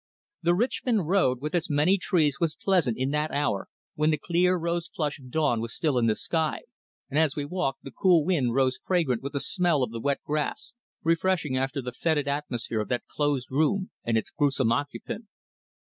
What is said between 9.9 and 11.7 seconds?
the wet grass, refreshing